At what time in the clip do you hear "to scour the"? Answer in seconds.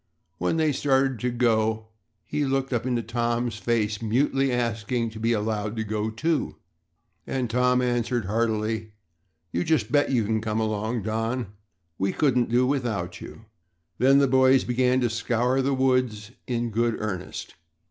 15.01-15.75